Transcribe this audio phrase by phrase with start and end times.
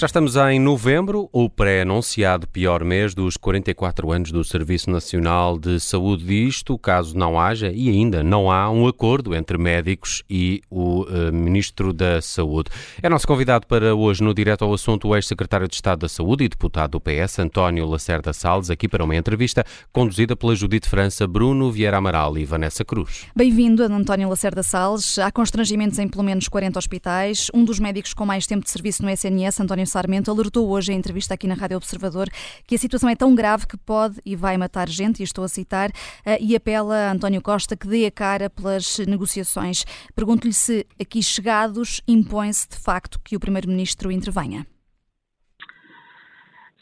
[0.00, 5.78] Já estamos em novembro, o pré-anunciado pior mês dos 44 anos do Serviço Nacional de
[5.78, 6.24] Saúde.
[6.24, 11.30] Disto, caso não haja, e ainda não há, um acordo entre médicos e o uh,
[11.30, 12.70] Ministro da Saúde.
[13.02, 16.44] É nosso convidado para hoje, no Direto ao Assunto, o ex-secretário de Estado da Saúde
[16.44, 21.26] e deputado do PS, António Lacerda Salles, aqui para uma entrevista conduzida pela Judite França,
[21.26, 23.26] Bruno Vieira Amaral e Vanessa Cruz.
[23.36, 25.18] Bem-vindo, António Lacerda Salles.
[25.18, 27.50] Há constrangimentos em pelo menos 40 hospitais.
[27.52, 30.96] Um dos médicos com mais tempo de serviço no SNS, António Sarmento alertou hoje em
[30.96, 32.28] entrevista aqui na Rádio Observador
[32.66, 35.48] que a situação é tão grave que pode e vai matar gente, e estou a
[35.48, 35.90] citar,
[36.24, 39.84] eh, e apela a António Costa que dê a cara pelas negociações.
[40.14, 44.64] Pergunto-lhe se aqui chegados impõe-se de facto que o Primeiro-Ministro intervenha.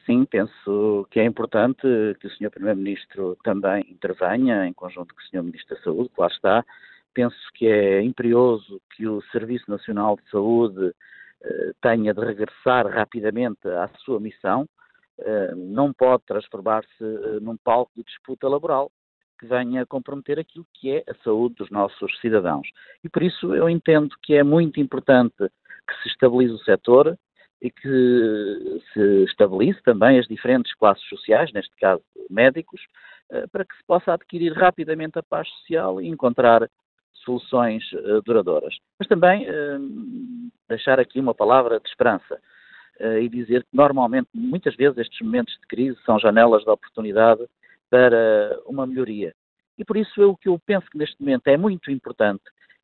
[0.05, 1.83] Sim, penso que é importante
[2.21, 2.51] que o Sr.
[2.51, 5.43] Primeiro-Ministro também intervenha, em conjunto com o Sr.
[5.43, 6.65] Ministro da Saúde, lá está.
[7.13, 10.95] Penso que é imperioso que o Serviço Nacional de Saúde
[11.81, 14.69] tenha de regressar rapidamente à sua missão,
[15.21, 18.91] eh, não pode transformar-se eh, num palco de disputa laboral
[19.39, 22.69] que venha comprometer aquilo que é a saúde dos nossos cidadãos.
[23.03, 27.19] E por isso eu entendo que é muito importante que se estabilize o setor
[27.61, 32.81] e que se estabilize também as diferentes classes sociais, neste caso médicos,
[33.51, 36.69] para que se possa adquirir rapidamente a paz social e encontrar
[37.24, 38.74] soluções uh, duradouras.
[38.99, 42.41] Mas também uh, deixar aqui uma palavra de esperança
[43.01, 47.47] uh, e dizer que normalmente, muitas vezes, estes momentos de crise são janelas de oportunidade
[47.91, 49.35] para uma melhoria.
[49.79, 52.43] E por isso eu, o que eu penso que neste momento é muito importante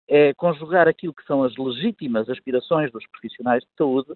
[0.09, 4.13] é conjugar aquilo que são as legítimas aspirações dos profissionais de saúde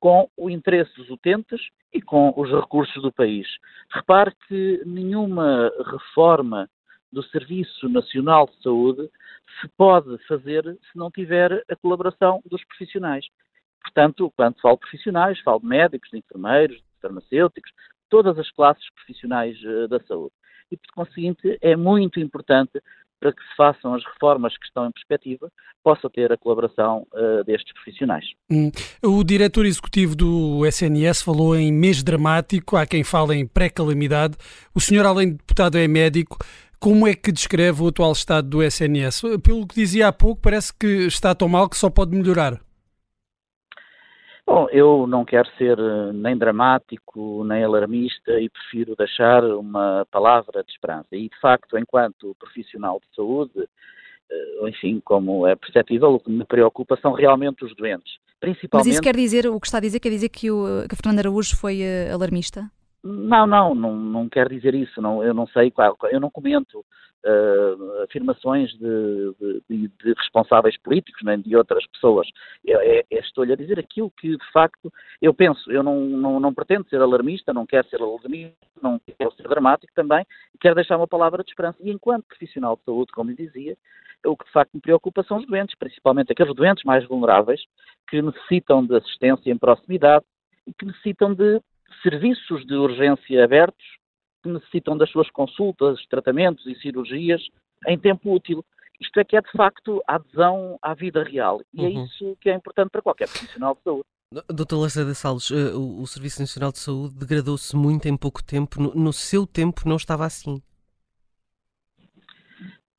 [0.00, 1.60] com o interesse dos utentes
[1.92, 3.46] e com os recursos do país.
[3.90, 6.68] Repare que nenhuma reforma
[7.14, 9.08] do Serviço Nacional de Saúde
[9.60, 13.24] se pode fazer se não tiver a colaboração dos profissionais.
[13.80, 17.70] Portanto, quando falo profissionais, falo de médicos, de enfermeiros, de farmacêuticos,
[18.10, 20.32] todas as classes profissionais uh, da saúde.
[20.70, 22.80] E, por conseguinte, é muito importante
[23.24, 25.50] para que se façam as reformas que estão em perspectiva,
[25.82, 28.24] possa ter a colaboração uh, destes profissionais.
[28.50, 28.70] Hum.
[29.02, 34.36] O diretor executivo do SNS falou em mês dramático, há quem fale em pré-calamidade.
[34.74, 36.36] O senhor, além de deputado, é médico.
[36.84, 39.22] Como é que descreve o atual estado do SNS?
[39.42, 42.60] Pelo que dizia há pouco, parece que está tão mal que só pode melhorar.
[44.46, 50.62] Bom, eu não quero ser eh, nem dramático, nem alarmista e prefiro deixar uma palavra
[50.62, 51.08] de esperança.
[51.12, 53.66] E, de facto, enquanto profissional de saúde,
[54.30, 58.12] eh, enfim, como é perceptível, o que me preocupa são realmente os doentes.
[58.38, 58.88] Principalmente...
[58.88, 60.96] Mas isso quer dizer, o que está a dizer, quer dizer que, o, que a
[61.02, 62.70] Fernanda Araújo foi uh, alarmista?
[63.04, 65.00] Não, não, não, não quer dizer isso.
[65.02, 69.34] Não, eu não sei qual, eu não comento uh, afirmações de,
[69.68, 72.26] de, de, responsáveis políticos nem de outras pessoas.
[72.66, 75.70] É, é, Estou-lhe a dizer aquilo que de facto eu penso.
[75.70, 79.92] Eu não, não, não pretendo ser alarmista, não quero ser alarmista, não quero ser dramático
[79.94, 80.24] também.
[80.58, 81.78] Quero deixar uma palavra de esperança.
[81.82, 83.76] E enquanto profissional de saúde, como lhe dizia,
[84.24, 87.60] o que de facto me preocupa são os doentes, principalmente aqueles doentes mais vulneráveis
[88.08, 90.24] que necessitam de assistência em proximidade
[90.66, 91.60] e que necessitam de
[92.02, 93.84] serviços de urgência abertos
[94.42, 97.42] que necessitam das suas consultas, tratamentos e cirurgias
[97.86, 98.64] em tempo útil.
[99.00, 101.60] Isto é que é, de facto, a adesão à vida real.
[101.72, 102.02] E é uhum.
[102.02, 104.04] é isso que é importante para qualquer profissional de saúde.
[104.48, 108.80] Doutor Lacerda Salles, eh, o Serviço Nacional de Saúde degradou-se muito em pouco tempo.
[108.80, 110.60] No, seu tempo não estava assim.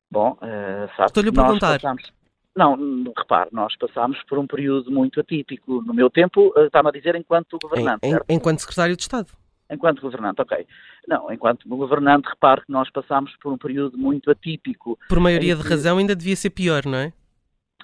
[0.09, 1.81] Bom, uh, sabe, Estou-lhe a perguntar.
[1.81, 2.13] Passamos...
[2.55, 2.77] Não,
[3.17, 5.81] repare, nós passámos por um período muito atípico.
[5.81, 7.99] No meu tempo, eh, está-me a dizer enquanto governante.
[8.03, 9.27] Em, em, enquanto secretário de Estado.
[9.69, 10.65] Enquanto governante, ok.
[11.07, 14.97] Não, enquanto governante, repare que nós passámos por um período muito atípico.
[15.09, 17.13] Por maioria de que, razão, ainda devia ser pior, não é?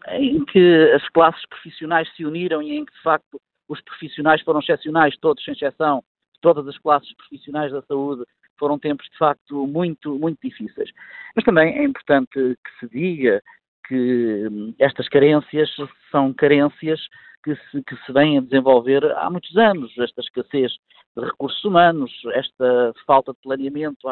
[0.09, 4.59] Em que as classes profissionais se uniram e em que, de facto, os profissionais foram
[4.59, 6.03] excepcionais, todos sem exceção,
[6.39, 8.23] todas as classes profissionais da saúde,
[8.57, 10.91] foram tempos, de facto, muito, muito difíceis.
[11.35, 13.41] Mas também é importante que se diga
[13.87, 15.69] que estas carências
[16.11, 16.99] são carências
[17.43, 19.91] que se, que se vêm a desenvolver há muitos anos.
[19.97, 20.71] Esta escassez
[21.17, 24.07] de recursos humanos, esta falta de planeamento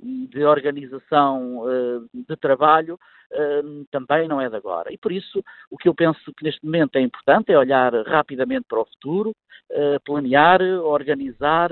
[0.00, 2.98] de organização uh, de trabalho
[3.32, 4.92] uh, também não é de agora.
[4.92, 8.66] E por isso o que eu penso que neste momento é importante é olhar rapidamente
[8.68, 9.30] para o futuro,
[9.70, 11.70] uh, planear, organizar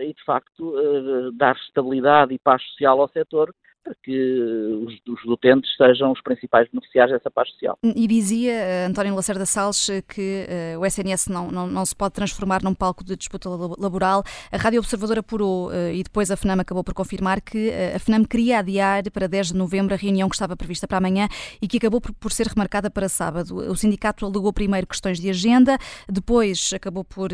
[0.00, 3.54] e de facto dar estabilidade e paz social ao setor
[4.02, 4.38] que
[4.86, 7.78] os, os utentes sejam os principais beneficiários dessa paz social.
[7.82, 10.46] E dizia uh, António Lacerda Salles que
[10.76, 14.22] uh, o SNS não, não, não, se pode transformar num palco de disputa laboral.
[14.50, 18.24] A Rádio Observador apurou uh, e depois a FNAM acabou por confirmar que a FNAM
[18.24, 21.28] queria adiar para 10 de novembro a reunião que estava prevista para amanhã
[21.60, 23.56] e que acabou por, por ser remarcada para sábado.
[23.56, 25.76] O sindicato alegou primeiro questões de agenda,
[26.08, 27.30] depois acabou por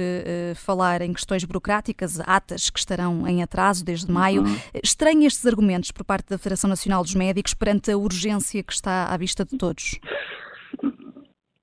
[0.55, 4.43] falar em questões burocráticas, atas que estarão em atraso desde maio.
[4.43, 4.58] Uhum.
[4.82, 9.12] Estranho estes argumentos por parte da Federação Nacional dos Médicos perante a urgência que está
[9.12, 10.00] à vista de todos?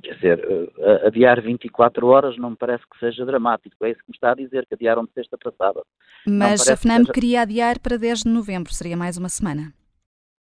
[0.03, 3.75] Quer dizer, eh, adiar 24 horas não me parece que seja dramático.
[3.83, 5.81] É isso que me está a dizer, que adiaram de sexta passada.
[6.25, 7.13] Mas a FNAM seja...
[7.13, 9.73] queria adiar para 10 de novembro, seria mais uma semana.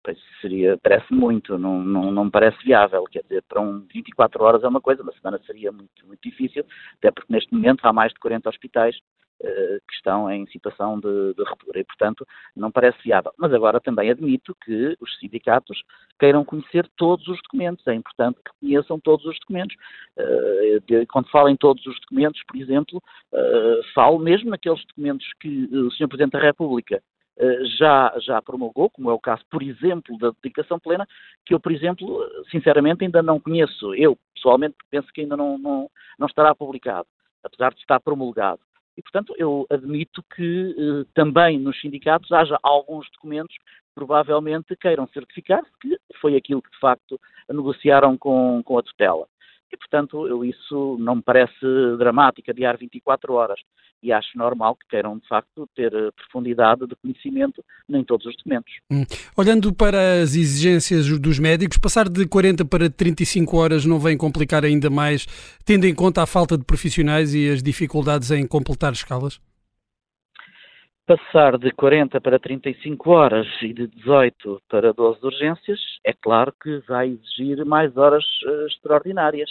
[0.03, 3.03] Pois seria, parece muito, não, não, não parece viável.
[3.05, 6.63] Quer dizer, para um 24 horas é uma coisa, uma semana seria muito, muito difícil,
[6.97, 8.95] até porque neste momento há mais de 40 hospitais
[9.41, 13.31] que estão em situação de, de ruptura e, portanto, não parece viável.
[13.37, 15.81] Mas agora também admito que os sindicatos
[16.19, 17.87] queiram conhecer todos os documentos.
[17.87, 19.75] É importante que conheçam todos os documentos.
[20.17, 23.01] Uh, quando falo em todos os documentos, por exemplo,
[23.33, 26.07] uh, falo mesmo naqueles documentos que o Sr.
[26.07, 27.01] Presidente da República
[27.77, 31.07] já, já promulgou, como é o caso, por exemplo, da dedicação plena,
[31.45, 32.19] que eu, por exemplo,
[32.51, 33.95] sinceramente ainda não conheço.
[33.95, 37.07] Eu, pessoalmente, penso que ainda não, não, não estará publicado,
[37.41, 38.59] apesar de estar promulgado.
[38.99, 43.63] E, portanto, eu admito que eh, também nos sindicatos haja alguns documentos que
[43.95, 47.17] provavelmente queiram certificar-se que foi aquilo que, de facto,
[47.47, 49.25] negociaram com, com a tutela.
[49.71, 51.53] E, portanto, eu, isso não me parece
[51.97, 53.59] dramático, adiar 24 horas.
[54.01, 58.35] E acho normal que queiram, de facto, ter eh, profundidade de conhecimento em todos os
[58.37, 58.71] documentos.
[58.89, 59.03] Hum.
[59.35, 64.63] Olhando para as exigências dos médicos, passar de 40 para 35 horas não vem complicar
[64.63, 65.27] ainda mais,
[65.65, 69.41] tendo em conta a falta de profissionais e as dificuldades em completar escalas?
[71.09, 76.83] Passar de 40 para 35 horas e de 18 para 12 urgências, é claro que
[76.87, 79.49] vai exigir mais horas uh, extraordinárias.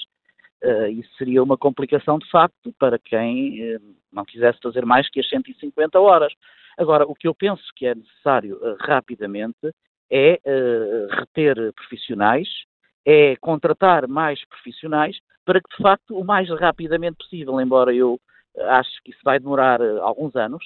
[0.63, 3.81] Uh, isso seria uma complicação de facto para quem uh,
[4.13, 6.33] não quisesse fazer mais que as 150 horas.
[6.79, 9.75] Agora, o que eu penso que é necessário rapidamente
[10.09, 10.39] é
[11.11, 12.47] reter profissionais,
[13.05, 18.17] é contratar mais profissionais para que, de facto, o mais rapidamente possível, embora eu
[18.57, 20.65] acho que isso vai demorar alguns anos,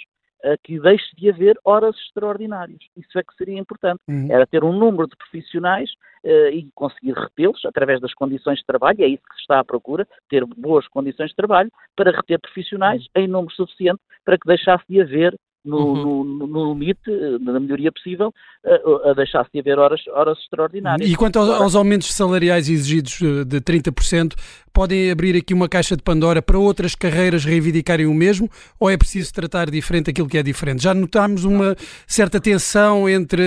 [0.63, 2.81] que deixe de haver horas extraordinárias.
[2.97, 4.01] Isso é que seria importante.
[4.09, 4.29] Uhum.
[4.31, 5.91] Era ter um número de profissionais
[6.25, 9.61] uh, e conseguir retê-los através das condições de trabalho, e é isso que se está
[9.61, 13.23] à procura, ter boas condições de trabalho para reter profissionais uhum.
[13.23, 16.25] em número suficiente para que deixasse de haver no, uhum.
[16.25, 17.11] no, no, limite,
[17.41, 21.09] na melhoria possível, a, a deixar-se de haver horas, horas extraordinárias.
[21.09, 24.35] E quanto aos, aos, aumentos salariais exigidos eh, de 30%,
[24.73, 28.97] podem abrir aqui uma caixa de Pandora para outras carreiras reivindicarem o mesmo ou é
[28.97, 30.83] preciso tratar diferente aquilo que é diferente?
[30.83, 31.77] Já notámos uma
[32.07, 33.43] certa tensão entre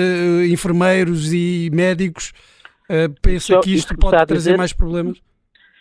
[0.49, 2.31] enfermeiros e médicos.
[2.89, 4.57] Uh, pensa que isto pode trazer dizer...
[4.57, 5.17] mais problemas?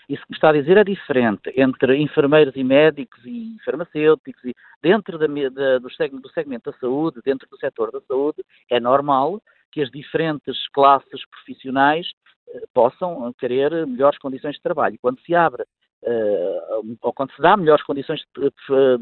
[0.08, 4.54] Isso que me está a dizer é diferente entre enfermeiros e médicos e farmacêuticos e
[4.82, 8.78] dentro da, da, do, segmento, do segmento da saúde, dentro do setor da saúde, é
[8.78, 9.40] normal
[9.72, 12.06] que as diferentes classes profissionais
[12.48, 14.98] eh, possam querer melhores condições de trabalho.
[15.02, 15.64] Quando se abre
[16.04, 18.50] uh, ou quando se dá melhores condições de,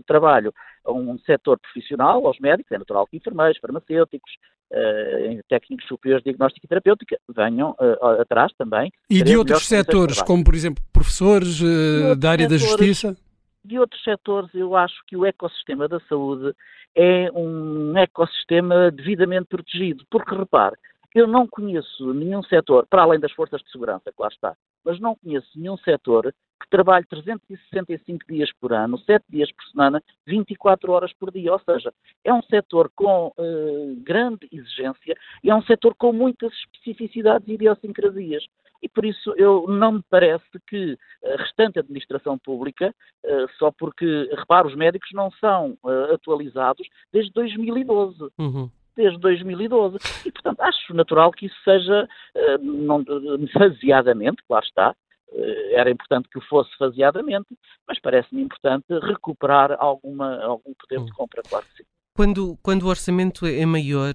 [0.06, 0.52] trabalho
[0.84, 4.32] a um setor profissional, aos médicos, é natural que enfermeiros, farmacêuticos,
[4.72, 7.76] uh, técnicos superiores de diagnóstica e terapêutica venham
[8.20, 8.90] atrás também.
[9.10, 11.60] E de outros setores, como por exemplo professores
[12.18, 13.16] da área setores, da justiça?
[13.64, 16.54] De outros setores, eu acho que o ecossistema da saúde
[16.94, 20.76] é um ecossistema devidamente protegido, porque repare,
[21.14, 24.98] eu não conheço nenhum setor, para além das forças de segurança, que lá está, mas
[25.00, 30.92] não conheço nenhum setor que trabalhe 365 dias por ano, 7 dias por semana, 24
[30.92, 31.52] horas por dia.
[31.52, 31.92] Ou seja,
[32.24, 37.54] é um setor com uh, grande exigência e é um setor com muitas especificidades e
[37.54, 38.44] idiosincrasias.
[38.80, 44.28] E por isso eu não me parece que a restante administração pública, uh, só porque,
[44.36, 48.28] repara, os médicos não são uh, atualizados desde 2012.
[48.38, 49.98] Uhum desde 2012.
[50.26, 53.04] E, portanto, acho natural que isso seja, uh, não,
[53.52, 57.48] faseadamente, claro está, uh, era importante que o fosse faseadamente,
[57.86, 61.14] mas parece-me importante recuperar alguma, algum poder de hum.
[61.14, 61.88] compra, claro que sim.
[62.14, 64.12] Quando, quando o orçamento é maior,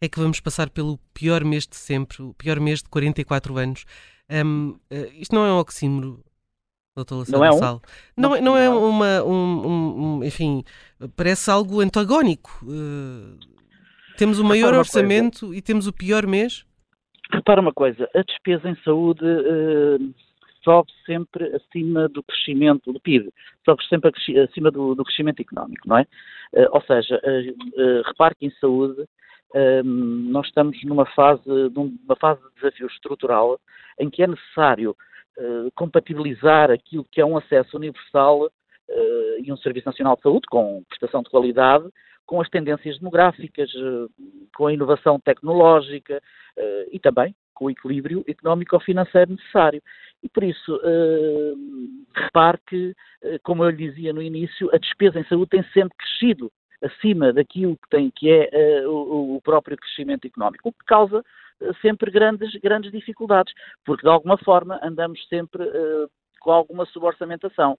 [0.00, 3.84] é que vamos passar pelo pior mês de sempre, o pior mês de 44 anos.
[4.30, 6.24] Um, eh, isto não é um oxímoro,
[6.94, 7.60] doutor não é um?
[7.60, 7.80] Não,
[8.16, 10.64] não, não, é uma, um, um, um, enfim,
[11.16, 12.50] parece algo antagónico.
[12.62, 13.38] Uh,
[14.16, 15.56] temos o maior orçamento coisa.
[15.56, 16.64] e temos o pior mês?
[17.30, 20.14] Repara uma coisa, a despesa em saúde uh,
[20.62, 23.30] sobe sempre acima do crescimento do PIB,
[23.64, 26.06] sobe sempre acima do, do crescimento económico, não é?
[26.52, 29.04] Uh, ou seja, uh, repare que em saúde
[29.84, 33.60] nós estamos numa fase, numa fase de desafio estrutural
[34.00, 34.96] em que é necessário
[35.76, 38.50] compatibilizar aquilo que é um acesso universal
[39.44, 41.84] e um Serviço Nacional de Saúde com prestação de qualidade
[42.26, 44.10] com as tendências demográficas, uh,
[44.56, 46.22] com a inovação tecnológica
[46.92, 49.82] e também com o equilíbrio económico-financeiro necessário.
[50.22, 50.80] E por isso,
[52.14, 52.94] repare que,
[53.42, 57.76] como eu lhe dizia no início, a despesa em saúde tem sempre crescido acima daquilo
[57.76, 61.24] que tem que é o, próprio crescimento económico, o que causa
[61.82, 63.52] sempre grandes, grandes dificuldades,
[63.84, 65.68] porque de alguma forma andamos sempre
[66.44, 67.76] com alguma suborçamentação.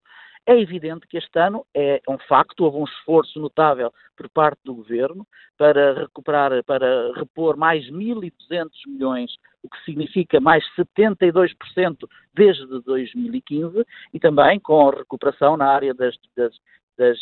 [0.47, 4.75] É evidente que este ano é um facto, houve um esforço notável por parte do
[4.75, 5.25] Governo
[5.57, 9.31] para recuperar, para repor mais 1.200 milhões,
[9.63, 13.83] o que significa mais 72% desde 2015,
[14.13, 16.53] e também com a recuperação na área das, das,
[16.95, 17.17] das,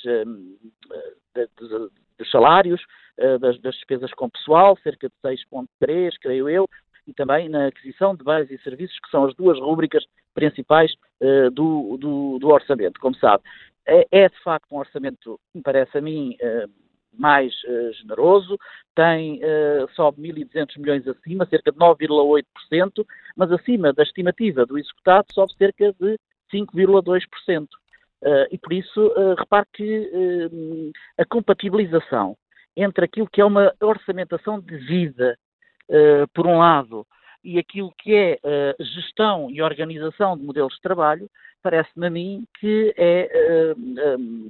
[2.17, 2.81] dos salários,
[3.17, 6.69] eh, das, das, despesas com pessoal, cerca de 6,3, creio eu,
[7.07, 10.03] e também na aquisição de bens e serviços, que são as duas rúbricas
[10.33, 13.43] principais uh, do, do, do, orçamento, como sabe.
[13.85, 16.69] É, é, de facto um orçamento, me parece a mim, uh,
[17.17, 18.57] mais uh, generoso,
[18.95, 19.41] tem
[19.95, 22.43] sobe 1.200 milhões acima, cerca de 9,8%,
[23.35, 26.17] mas acima da estimativa do executado sobe cerca de
[26.53, 27.67] 5,2%.
[28.23, 32.37] Uh, e por isso, uh, repare que uh, a compatibilização
[32.75, 35.37] entre aquilo que é uma orçamentação de vida,
[36.33, 37.05] por um lado,
[37.43, 38.39] e aquilo que é
[38.79, 41.29] gestão e organização de modelos de trabalho,
[41.61, 43.73] parece-me a mim que é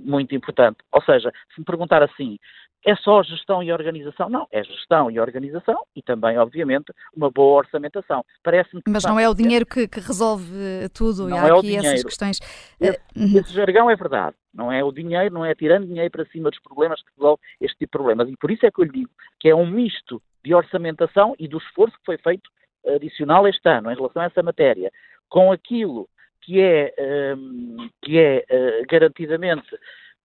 [0.04, 0.78] muito importante.
[0.92, 2.38] Ou seja, se me perguntar assim,
[2.86, 4.30] é só gestão e organização?
[4.30, 8.26] Não, é gestão e organização e também, obviamente, uma boa orçamentação.
[8.44, 11.76] Parece-me Mas não é o dinheiro que, que resolve tudo não e há é aqui
[11.78, 12.40] essas questões.
[12.80, 13.40] Esse, uhum.
[13.40, 14.36] esse jargão é verdade.
[14.54, 17.78] Não é o dinheiro, não é tirando dinheiro para cima dos problemas que resolve este
[17.78, 18.30] tipo de problemas.
[18.30, 19.10] E por isso é que eu lhe digo
[19.40, 22.50] que é um misto de orçamentação e do esforço que foi feito
[22.88, 24.92] adicional este ano em relação a essa matéria,
[25.30, 26.08] com aquilo
[26.42, 26.94] que é,
[27.38, 29.68] um, que é uh, garantidamente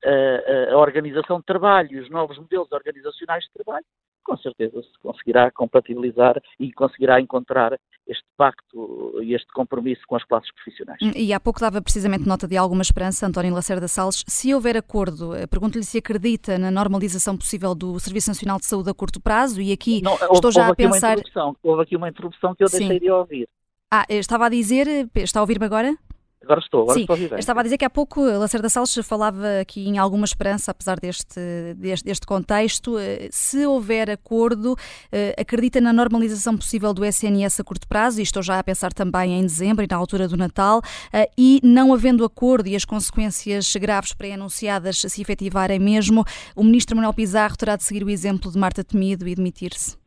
[0.04, 3.84] a, a organização de trabalho os novos modelos organizacionais de trabalho,
[4.28, 10.24] com certeza se conseguirá compatibilizar e conseguirá encontrar este pacto e este compromisso com as
[10.24, 10.98] classes profissionais.
[11.16, 14.24] E há pouco dava precisamente nota de alguma esperança, António Lacerda Salles.
[14.26, 18.90] Se houver acordo, eh, pergunto-lhe se acredita na normalização possível do Serviço Nacional de Saúde
[18.90, 21.16] a curto prazo e aqui Não, estou houve, já houve a pensar...
[21.62, 22.80] Houve aqui uma interrupção que eu Sim.
[22.80, 23.48] deixei de ouvir.
[23.90, 25.96] Ah, estava a dizer, está a ouvir-me agora?
[26.42, 27.38] Agora estou, agora Sim, estou a viver.
[27.38, 31.40] Estava a dizer que há pouco Lacerda Salles falava aqui em alguma esperança, apesar deste,
[31.76, 32.96] deste, deste contexto.
[32.98, 34.76] Eh, se houver acordo,
[35.10, 38.92] eh, acredita na normalização possível do SNS a curto prazo, e estou já a pensar
[38.92, 40.80] também em dezembro e na altura do Natal,
[41.12, 46.96] eh, e não havendo acordo e as consequências graves pré-anunciadas se efetivarem mesmo, o ministro
[46.96, 49.98] Manuel Pizarro terá de seguir o exemplo de Marta Temido e demitir-se?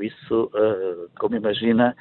[0.00, 0.50] Isso,
[1.18, 1.94] como imagina,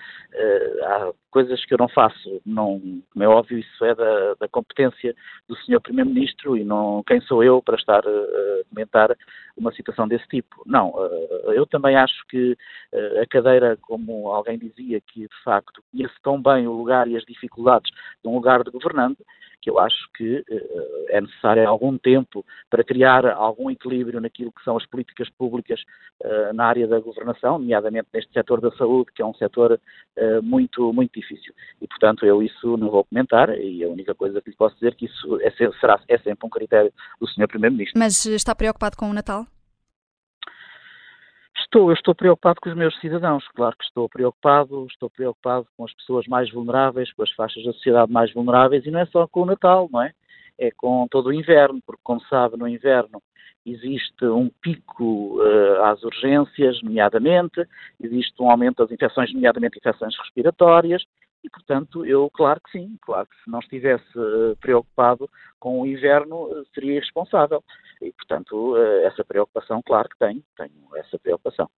[0.83, 2.41] há coisas que eu não faço.
[2.45, 2.79] Não,
[3.13, 5.15] como é óbvio, isso é da, da competência
[5.47, 5.79] do Sr.
[5.81, 9.15] Primeiro-Ministro e não quem sou eu para estar uh, a comentar
[9.57, 10.63] uma situação desse tipo.
[10.65, 10.93] Não,
[11.53, 12.57] eu também acho que
[13.21, 17.25] a cadeira, como alguém dizia, que de facto conhece tão bem o lugar e as
[17.25, 17.91] dificuldades
[18.23, 19.21] de um lugar de governante,
[19.61, 20.41] que eu acho que
[21.09, 25.83] é necessário algum tempo para criar algum equilíbrio naquilo que são as políticas públicas
[26.53, 29.77] na área da governação, nomeadamente neste setor da saúde, que é um setor
[30.41, 31.53] muito, muito difícil.
[31.81, 34.93] E, portanto, eu isso não vou comentar e a única coisa que lhe posso dizer
[34.93, 37.47] é que isso é, será, é sempre um critério do Sr.
[37.47, 37.99] Primeiro-Ministro.
[37.99, 39.45] Mas está preocupado com o Natal?
[41.57, 45.85] Estou, eu estou preocupado com os meus cidadãos, claro que estou preocupado, estou preocupado com
[45.85, 49.27] as pessoas mais vulneráveis, com as faixas da sociedade mais vulneráveis, e não é só
[49.27, 50.11] com o Natal, não é?
[50.57, 53.21] É com todo o inverno, porque, como sabe, no inverno
[53.65, 57.65] existe um pico uh, às urgências, nomeadamente,
[57.99, 61.03] existe um aumento das infecções, nomeadamente infecções respiratórias,
[61.43, 65.87] e, portanto, eu, claro que sim, claro que se não estivesse uh, preocupado com o
[65.87, 67.63] inverno, uh, seria irresponsável.
[68.01, 71.69] E, portanto, essa preocupação, claro que tenho, tenho essa preocupação.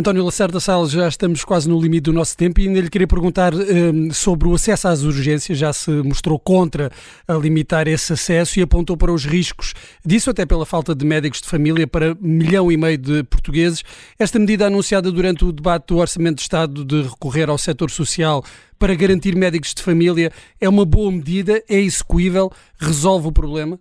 [0.00, 3.06] António Lacerda Salles, já estamos quase no limite do nosso tempo e ainda lhe queria
[3.06, 5.58] perguntar um, sobre o acesso às urgências.
[5.58, 6.88] Já se mostrou contra
[7.28, 11.42] a limitar esse acesso e apontou para os riscos disso, até pela falta de médicos
[11.42, 13.82] de família para milhão e meio de portugueses.
[14.18, 18.42] Esta medida anunciada durante o debate do Orçamento de Estado de recorrer ao setor social
[18.78, 23.78] para garantir médicos de família é uma boa medida, é execuível, resolve o problema?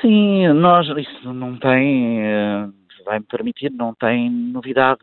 [0.00, 2.22] Sim, nós, isso não tem.
[2.22, 5.00] Uh vai-me permitir, não tem novidade,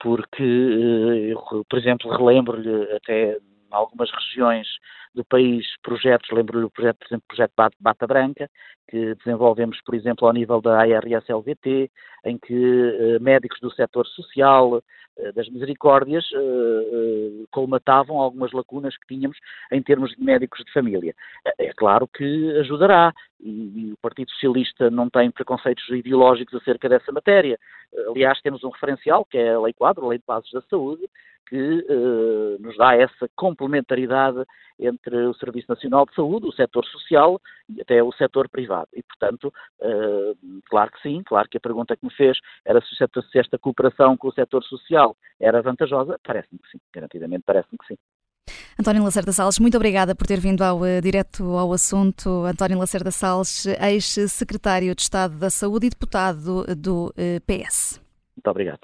[0.00, 4.66] porque, eh, eu, por exemplo, relembro-lhe até em algumas regiões
[5.14, 8.50] do país projetos, lembro-lhe o projeto, por exemplo, o projeto Bata Branca,
[8.88, 11.90] que desenvolvemos, por exemplo, ao nível da ARS-LVT,
[12.24, 19.06] em que uh, médicos do setor social, uh, das misericórdias, uh, colmatavam algumas lacunas que
[19.06, 19.36] tínhamos
[19.70, 21.14] em termos de médicos de família.
[21.58, 23.50] É claro que ajudará, e,
[23.88, 27.58] e, o Partido Socialista não tem preconceitos ideológicos acerca dessa matéria.
[28.08, 31.02] Aliás, temos um referencial, que é a Lei Quadro, a Lei de Bases da Saúde,
[31.48, 31.86] que
[32.60, 34.44] nos dá essa complementaridade
[34.78, 38.77] entre o Serviço Nacional de Saúde, o setor social e até o setor privado.
[38.94, 43.38] E, portanto, uh, claro que sim, claro que a pergunta que me fez era se
[43.38, 46.18] esta cooperação com o setor social era vantajosa.
[46.24, 47.98] Parece-me que sim, garantidamente parece-me que sim.
[48.78, 52.44] António Lacerda Salles, muito obrigada por ter vindo ao uh, direto ao assunto.
[52.44, 58.00] António Lacerda Salles, ex-secretário de Estado da Saúde e deputado do uh, PS.
[58.36, 58.80] Muito obrigado.